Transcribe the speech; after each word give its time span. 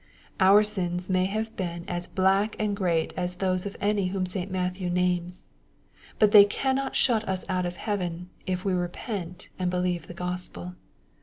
Our 0.39 0.63
sins 0.63 1.11
may 1.11 1.25
have 1.25 1.55
been 1.55 1.85
a£i 1.85 2.15
black 2.15 2.55
and 2.57 2.75
great 2.75 3.13
as 3.15 3.35
those 3.35 3.67
of 3.67 3.77
any 3.79 4.07
whom 4.07 4.25
St. 4.25 4.49
Matthew 4.49 4.89
names. 4.89 5.45
But 6.17 6.31
they 6.31 6.43
can 6.43 6.75
not 6.75 6.95
shut 6.95 7.23
us 7.29 7.45
out 7.47 7.67
of 7.67 7.77
heaven, 7.77 8.31
if 8.47 8.65
we 8.65 8.73
repent 8.73 9.49
and 9.59 9.69
believe 9.69 10.07
the 10.07 10.15
gospel. 10.15 10.73